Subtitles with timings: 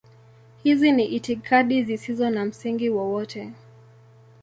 [0.63, 3.51] Hizi ni itikadi zisizo na msingi wowote.